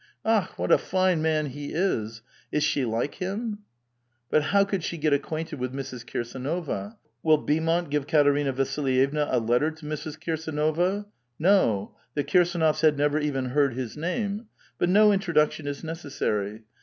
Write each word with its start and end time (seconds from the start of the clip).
Akh! 0.25 0.57
what 0.57 0.71
a 0.71 0.79
fine 0.79 1.21
man 1.21 1.45
he 1.45 1.73
is! 1.73 2.23
Is 2.51 2.63
she 2.63 2.85
like 2.85 3.19
him?" 3.21 3.59
But 4.31 4.45
how 4.45 4.65
could 4.65 4.83
she 4.83 4.97
get 4.97 5.13
acquainted 5.13 5.59
with 5.59 5.73
Mrs. 5.75 6.03
Kiinsdnova? 6.05 6.97
Will 7.21 7.37
Beaumont 7.37 7.91
give 7.91 8.07
Katerina 8.07 8.51
Vasilyevna 8.51 9.27
a 9.29 9.37
letter 9.37 9.69
to 9.69 9.85
Mrs. 9.85 10.17
Kii 10.19 10.33
sAnova? 10.33 11.05
No; 11.37 11.95
the 12.15 12.23
KirsAnofs 12.23 12.81
had 12.81 12.97
never 12.97 13.19
even 13.19 13.49
heard 13.49 13.75
his 13.75 13.95
name, 13.95 14.47
but 14.79 14.89
no 14.89 15.11
introduction 15.11 15.67
is 15.67 15.83
necessary. 15.83 16.63